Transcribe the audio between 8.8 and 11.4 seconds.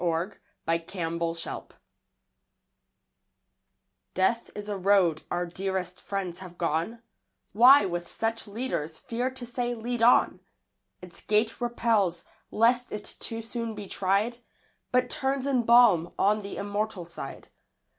fear to say, "Lead on?" Its